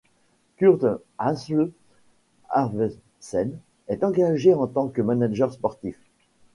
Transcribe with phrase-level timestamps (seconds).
[0.57, 0.83] Kurt
[1.19, 1.69] Asle
[2.49, 5.95] Arvesen est engagé en tant que manager sportif.